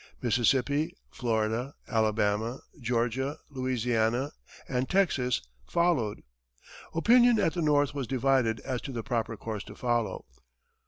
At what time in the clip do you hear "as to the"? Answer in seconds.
8.61-9.03